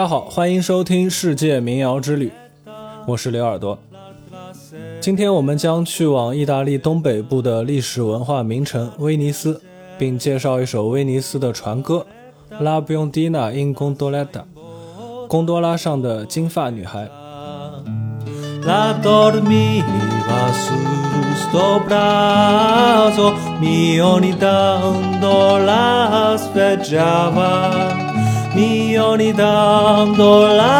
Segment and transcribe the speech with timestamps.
[0.00, 2.32] 大家好，欢迎收听《世界民谣之旅》，
[3.06, 3.78] 我是刘耳朵。
[4.98, 9.60] 今天我们将去往意大利东北部的历史文化名城威尼斯，
[9.98, 12.06] 并介绍一首威尼斯的船歌
[12.64, 14.24] 《La Biondina in Gondoletta》，
[15.28, 17.06] 贡多拉上的金发女孩。
[18.64, 20.72] La dormiva su
[21.36, 28.08] sto braccio, mio nidando la sveggiava.
[28.54, 30.70] mi oni dam do la.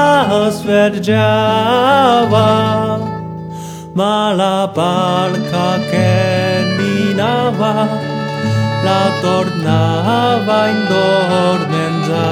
[4.00, 6.10] Mala palka ke
[6.76, 7.88] minava,
[8.84, 12.26] la tornava in dormenza.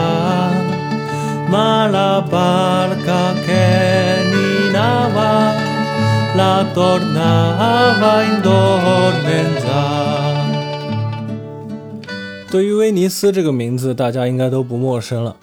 [1.51, 3.67] Mala palka ke
[4.31, 5.33] minava,
[6.39, 10.28] la tornava in dormenza.
[12.51, 15.37] 对于威尼斯这个名字，大家应该都不陌生了。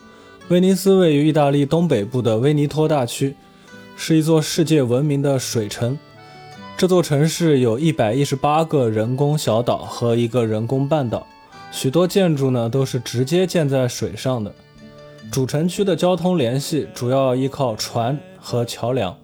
[0.47, 3.35] 威尼斯位于意大利东北部的威尼托大区，
[3.95, 5.95] 是一座世界闻名的水城。
[6.75, 11.27] 这座城市有一百一十八个人工小岛和一个人工半岛，
[11.71, 14.51] 许多建筑呢都是直接建在水上的。
[15.31, 19.15] 主城区的交通联系主要依靠船和桥梁。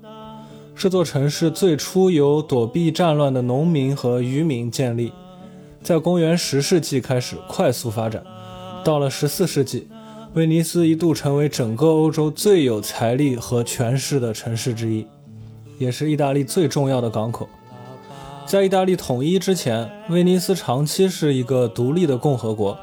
[0.75, 5.11] 这座城市最初由躲避战乱的农民和渔民建立，
[5.83, 8.23] 在公元十世纪开始快速发展。
[8.83, 9.87] 到了十四世纪，
[10.33, 15.05] 威尼斯一度成为整个欧洲最有财力和权势的城市之一，
[15.77, 17.47] 也是意大利最重要的港口。
[18.45, 22.77] 在意大利统一之前，威尼斯长期是一个独立的共和国。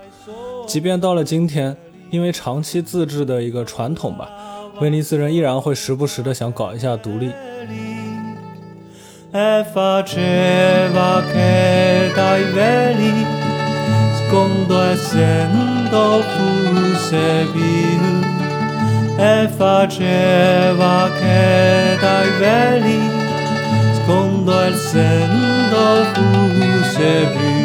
[0.67, 1.77] 即便到了今天，
[2.11, 4.31] 因为长期自治的一个传统吧，
[4.81, 7.31] 威尼斯人依然会时不时的想搞一下独立。
[9.31, 13.27] E faceva che dai veli
[14.17, 17.63] secondo essendo fusse più
[19.19, 23.01] e faceva che dai veli
[23.97, 27.57] secondo essendo fusse più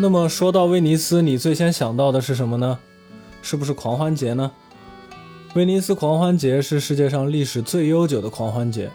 [0.00, 2.78] 那么说到威尼斯，你最先想到的是什么呢？
[3.42, 4.50] 是不是狂欢节呢？
[5.56, 8.88] 威尼斯狂欢节是世界上历史最悠久的狂欢节，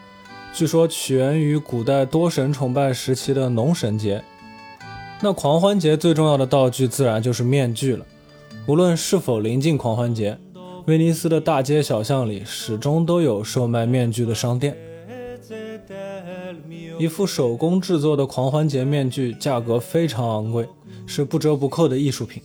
[0.54, 4.24] 据说起源于古代多神崇拜时期的农神节。
[5.20, 8.06] 那狂欢节最重要的道具自然就是面具了。
[8.68, 10.38] 无论是否临近狂欢节，
[10.86, 14.78] 威尼斯的大街小巷里始终都有售卖面具的商店。
[16.98, 20.66] 一副手工制作的狂欢节面具价格非常昂贵，
[21.06, 22.42] 是不折不扣的艺术品。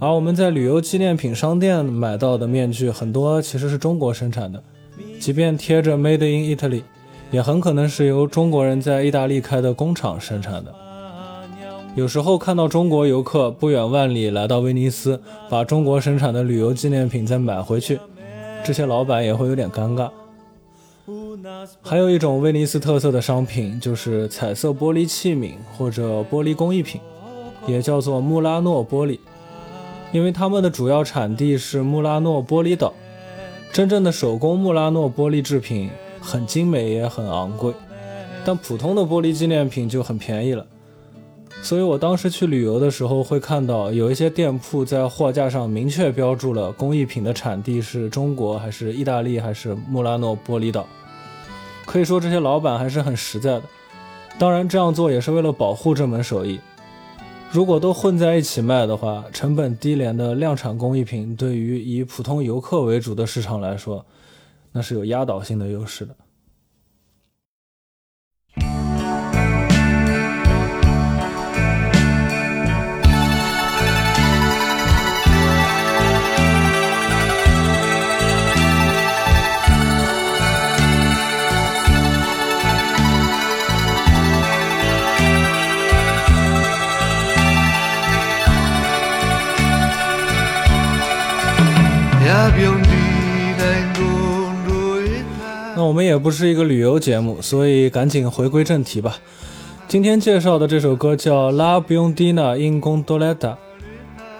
[0.00, 4.62] 而我们在旅游纪念品商店买到的面具，很多其实是中国生产的，
[5.18, 6.82] 即便贴着 “Made in Italy”，
[7.30, 10.74] 也很可能是由中国人在意大利开的工厂生产的。
[11.94, 18.00] 有时候看到中国游客不远万里来到威尼斯，把中国生产的旅游纪念品再买回去，
[18.64, 20.08] 这些老板也会有点尴尬。
[21.82, 26.98] 还有一种威尼斯特色的商品，就是彩色玻璃器皿或者玻璃工艺品，
[27.66, 29.18] 也叫做穆拉诺玻璃。
[30.12, 32.92] 因为他们的主要产地是穆拉诺玻璃岛，
[33.72, 35.88] 真正的手工穆拉诺玻璃制品
[36.20, 37.72] 很精美也很昂贵，
[38.44, 40.66] 但普通的玻璃纪念品就很便宜了。
[41.62, 50.86] 所以我当时去旅游的时候，会看到有一些店铺在货架上明确标注了工艺品的产地是中国还是意大利还是穆拉诺玻璃岛。
[51.84, 53.62] 可以说这些老板还是很实在的，
[54.38, 56.58] 当然这样做也是为了保护这门手艺。
[57.52, 64.06] 如果都混在一起卖的话，成本低廉的量产工艺品对于以普通游客为主的市场来说，
[64.70, 66.14] 那是有压倒性的优势的。
[95.76, 99.16] 那我们也不是一个旅游节目，所以赶紧回归正题吧。
[99.88, 103.56] 今天介绍的这首歌叫《La Biondina in Gondoletta》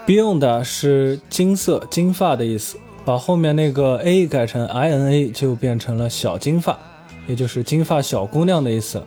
[0.06, 6.78] ，Bionda 是金色、金发的意思，把后面那个 A 改成 I N A 就变成了小金发，
[7.26, 9.02] 也就是金发小姑娘的意思。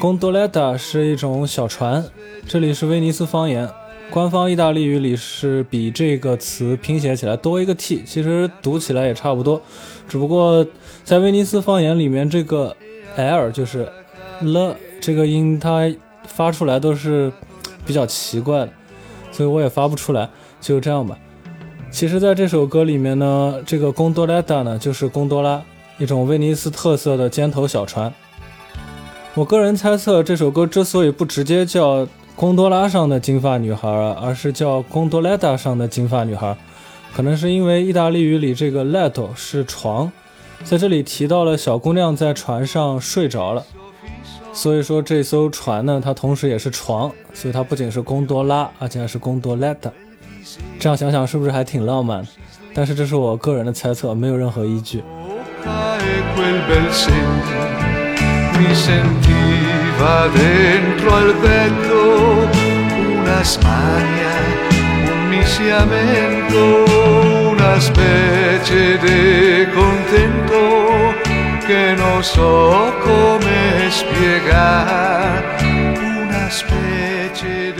[0.00, 2.04] Gondoletta 是一种小船，
[2.48, 3.68] 这里是威尼斯方言。
[4.10, 9.62] 官方意大利语里是比这个词拼写起来多一个 t，其实读起来也差不多，
[10.08, 10.66] 只不过
[11.04, 12.76] 在威尼斯方言里面，这个
[13.14, 13.88] l 就是
[14.40, 15.88] 了这个音，它
[16.26, 17.32] 发出来都是
[17.86, 18.72] 比较奇怪的，
[19.30, 20.28] 所以我也发不出来。
[20.60, 21.16] 就这样吧。
[21.90, 25.62] 其实，在这首歌里面呢，这个贡多拉达呢，就是贡多拉，
[25.98, 28.12] 一种威尼斯特色的尖头小船。
[29.34, 32.06] 我个人猜测，这首歌之所以不直接叫
[32.40, 33.86] 贡多拉上的金发女孩，
[34.18, 36.56] 而是叫贡多拉达上的金发女孩，
[37.14, 40.10] 可能是因为意大利语里这个 letto 是床，
[40.64, 43.62] 在这里提到了小姑娘在船上睡着了，
[44.54, 49.90] 所以说这艘船呢，它同时也是床，所以它不仅是贡多拉，而且还是贡多拉达。
[50.78, 52.26] 这样想想是不是还挺浪漫？
[52.72, 55.02] 但是这是我个人的猜测，没有任何依据。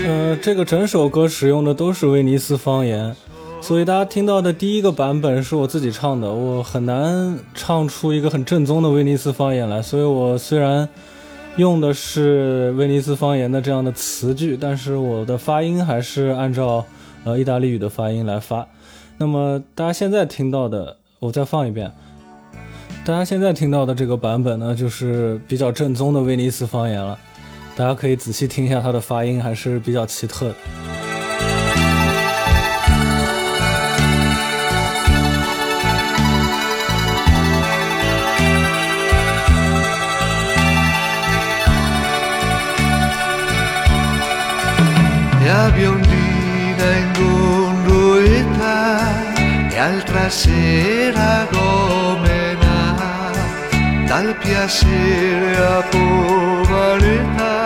[0.07, 3.17] 呃，这个整首歌使用的都是威尼斯方言，
[3.63, 9.81] 所以大家听到的第一个版本是我自己唱的，我很难唱出一个很正宗的威尼斯方言来。
[9.81, 10.87] 所以我虽然
[11.61, 16.85] 用的是威尼斯方言的这样的词句，但是我的发音还是按照
[17.23, 18.67] 呃意大利语的发音来发。
[19.19, 21.93] 那么大家现在听到的，我再放一遍，
[23.05, 27.19] 大家现在听到的这个版本呢，就是比较正宗的威尼斯方言了。
[27.77, 30.55] 大家可以仔细听一下它的发音，还是比较奇特的。
[45.61, 48.79] la biondina in gondolietà
[49.69, 52.77] e altra sera gomena
[54.07, 57.59] dal piacere a poverità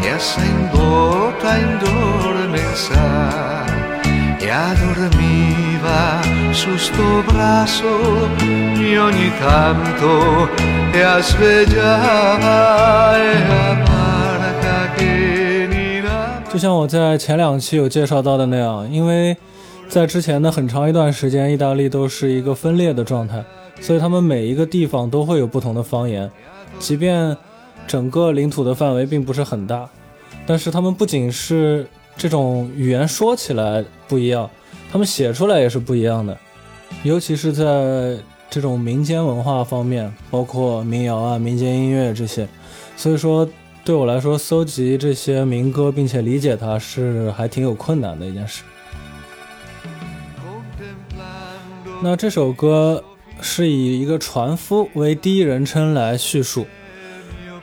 [0.00, 3.04] e assendota in dormenza
[4.38, 6.20] e adormiva
[6.50, 8.28] su sto braccio
[8.88, 10.50] e ogni tanto
[10.90, 14.23] e a svegliava e amava.
[16.54, 19.36] 就像我在前两期有介绍到的那样，因为
[19.88, 23.44] 在之前的很长一段时间，意大利都是一个分裂的状态，
[23.80, 26.30] 所以他们每一个地方都会有不同的方言，
[26.78, 27.36] 即便
[27.88, 29.90] 整个领土的范围并不是很大。
[30.46, 34.48] 但是他们不仅是这种语言说起来不一样，
[34.92, 36.38] 他们写出来也是不一样的，
[37.02, 38.16] 尤其是在
[38.48, 42.46] 这种民间文化方面，包括民谣啊、民间音乐这些。
[42.96, 43.44] 所以说，
[43.84, 48.62] 对我来说，搜集这些民歌并且理解它是还挺有困难的一件事。
[52.02, 53.04] 那这首歌
[53.42, 56.66] 是以一个船夫为第一人称来叙述。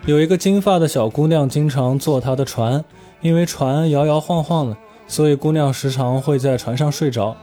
[0.06, 2.86] 有一个金发的小姑娘经常坐他的船，
[3.22, 4.78] 因为船摇摇晃晃的，
[5.08, 7.36] 所以姑娘时常会在船上睡着。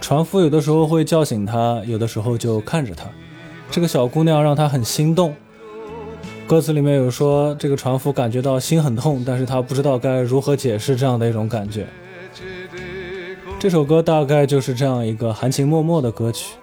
[0.00, 3.06] 船夫有的时候会叫醒她，有的时候就看着她。
[3.72, 5.34] 这个小姑娘让他很心动。
[6.50, 11.86] 歌词里面有说，这个船夫感觉到心很痛，但是他不知道该如何解释这样的一种感觉。
[13.60, 16.56] 这首歌大概就是这样一个含情脉脉的歌曲。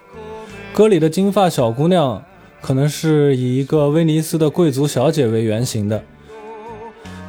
[0.74, 2.22] 歌里的金发小姑娘。
[2.60, 6.02] 可能是以一个威尼斯的贵族小姐为原型的。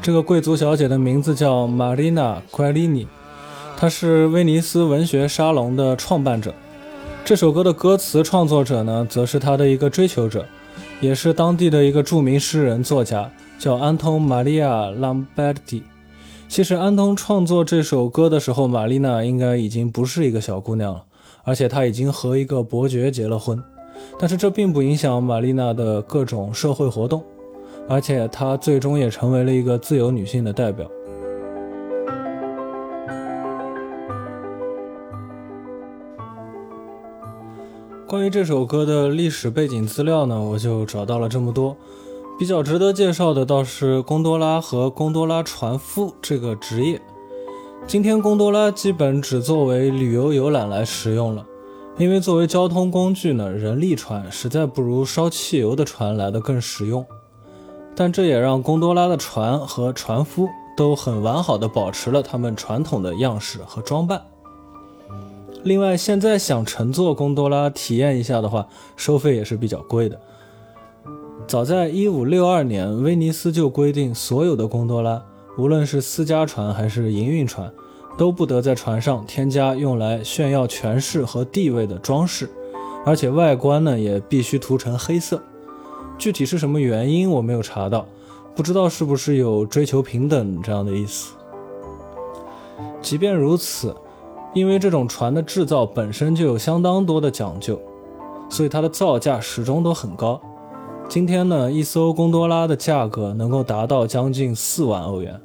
[0.02, 3.06] 这个贵族小姐的名字叫 Marina Guerini，，
[3.78, 6.52] 她是威尼斯文学沙龙的创办者。
[7.24, 10.48] 这首歌的歌词创作者呢，则是她的一个追求者，
[11.02, 15.82] 也是当地的一个著名诗人作家，叫安东·玛利亚·朗贝蒂。
[16.50, 21.04] 其实，安东创作这首歌的时候，玛丽娜应该已经不是一个小姑娘了，
[21.44, 23.64] 而且她已经和一个伯爵结了婚。
[24.20, 27.24] 但是这并不影响玛丽娜的各种社会活动，
[27.88, 30.86] 而且她最终也成为了一个自由女性的代表。
[38.10, 41.78] 关于这首歌的历史背景资料呢，我就找到了这么多。
[42.40, 47.00] 比较值得介绍的倒是贡多拉和贡多拉船夫这个职业。
[47.86, 51.46] 今天贡多拉基本只作为旅游游览来使用了。
[52.00, 57.06] 因为作为交通工具呢，人力船实在不如烧汽油的船来的更实用。
[57.96, 64.20] 但这也让贡多拉的船和船夫都很完好的保持了他们传统的样式和装扮。
[65.64, 70.20] 另外，现在想乘坐贡多拉体验一下的话，收费也是比较贵的。
[71.48, 75.22] 早在1562年，威尼斯就规定，所有的贡多拉，
[75.58, 77.72] 无论是私家船还是营运船。
[78.18, 82.50] 都不得在船上添加用来炫耀权势和地位的装饰，
[83.06, 85.42] 而且外观呢也必须涂成黑色。
[86.18, 88.06] 具体是什么原因我没有查到，
[88.58, 91.34] 不知道是不是有追求平等这样的意思。
[93.02, 93.96] 即便如此，
[94.54, 97.80] 因为这种船的制造本身就有相当多的讲究，
[98.50, 100.42] 所以它的造价始终都很高。
[101.08, 105.40] 今天呢，一艘贡多拉的价格能够达到将近四万欧元。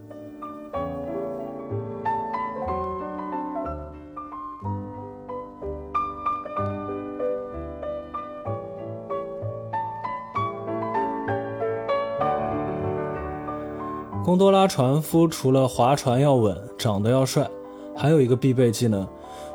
[14.25, 17.49] 贡多拉船夫除了划船要稳、长得要帅，
[17.97, 19.07] 还有一个必备技能，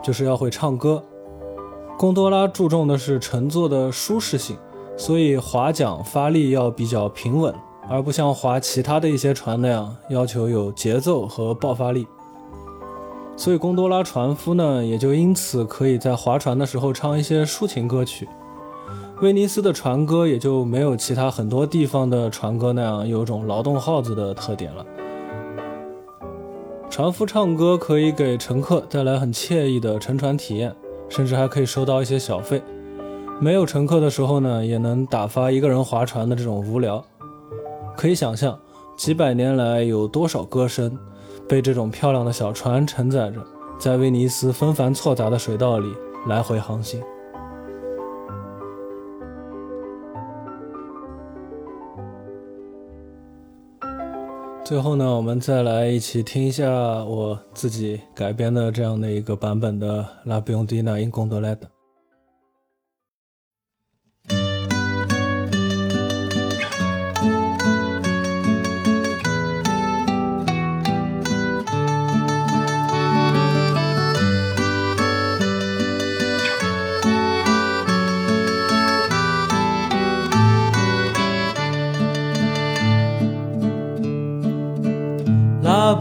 [0.04, 1.04] 就是要会唱歌。
[1.98, 4.56] 贡多拉注重的是乘坐的舒适性，
[4.96, 7.54] 所以划桨发力要比较平稳，
[7.90, 12.08] 而不像划其他的一些船那样要求有节奏和爆发力。
[13.36, 18.28] 所以贡多拉船夫呢，也就因此可以在划船的时候唱一些抒情歌曲。
[19.22, 24.86] 威尼斯的船歌也就没有其他很多地方的船歌那样有种劳动号子的特点了。
[27.00, 30.76] 船夫唱歌可以给乘客带来很惬意的乘船体验，
[31.08, 32.62] 甚至还可以收到一些小费。
[33.40, 37.02] 没有乘客的时候呢，也能打发一个人划船的这种无聊。
[37.96, 38.60] 可以想象，
[38.98, 41.00] 几百年来有多少歌声
[41.48, 43.42] 被这种漂亮的小船承载着，
[43.80, 45.88] 在威尼斯纷繁错杂的水道里
[46.28, 47.02] 来回航行。
[54.70, 56.72] 最后呢，我们再来一起听一下
[57.04, 61.56] 我自己改编的这样的一个版本的《La Biondina in Gondoletta》。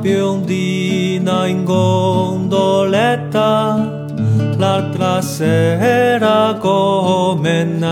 [0.08, 4.06] Biondina in gondoletta
[4.56, 7.86] l'altra sera comenà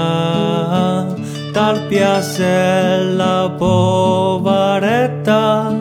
[1.52, 5.74] dal piazzella povaretta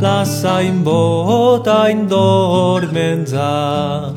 [0.00, 4.10] lascia in boda in dormenza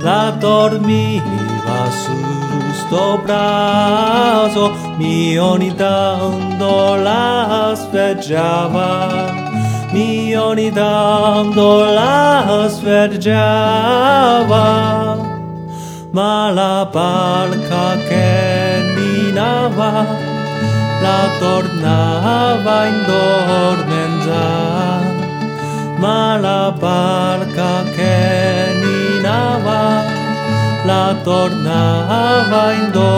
[0.00, 2.12] la dormiva su
[2.86, 9.47] sto brazo mio dando la sveggiava
[9.98, 13.56] milioni tam dola oswierdziała,
[16.12, 19.92] mala palka keminała,
[21.02, 24.46] la tornava indormenza,
[26.02, 29.82] mala palka keminała,
[30.88, 33.17] la tornava indormenza.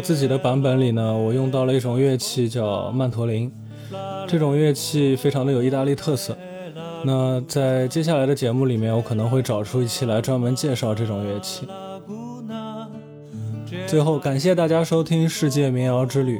[0.00, 3.52] 自己的版本里呢，我用到了一种乐器叫曼陀林，
[4.26, 6.36] 这种乐器非常的有意大利特色。
[7.04, 11.66] 那在接下来的节目里面，我可能会找出一期来专门介绍这种乐器。
[13.86, 16.38] 最后，感谢大家收听《世界民谣之旅》，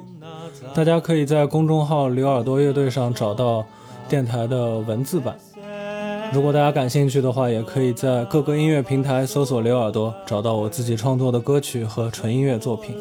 [0.75, 3.64] 大家可以在公众号“刘耳朵乐队”上找到
[4.09, 5.37] 电台的文字版。
[6.32, 12.96] 如果大家感兴趣的话，也可以在各个音乐平台搜索“刘耳朵”，找到我自己创作的歌曲和纯音乐作品。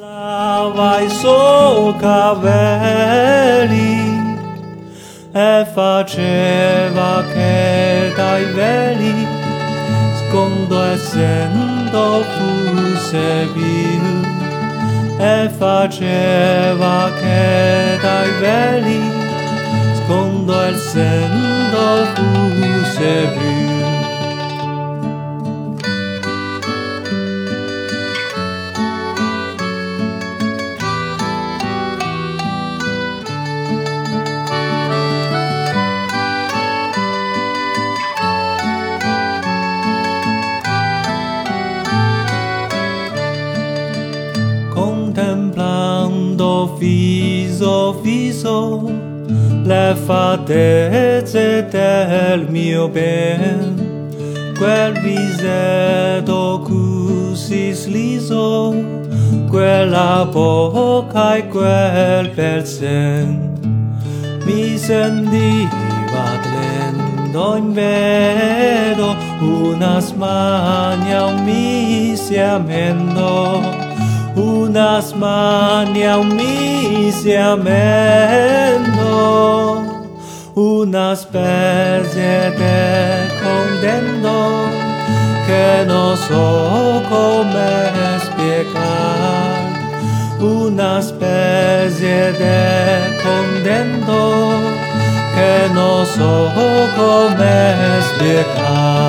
[15.21, 19.18] E faceva che dai veli
[20.09, 23.69] kom tu søndag rosebrun.
[44.73, 48.98] contemplando fiso fiso
[49.69, 54.07] le fatezze del mio ben.
[54.57, 58.73] Quel visetto così sliso
[59.47, 63.47] quella bocca e quel bel sen
[64.45, 73.88] mi sentiva tlendo in vero una smania un mi si amendo
[74.69, 76.17] unas mania
[77.35, 79.01] amendo,
[80.53, 84.69] unas perse te condendo,
[85.47, 87.71] que no so come
[88.15, 89.57] explicar,
[90.39, 92.61] unas perse te
[93.23, 94.21] condendo,
[95.33, 96.51] que no so
[96.95, 99.08] come explicar.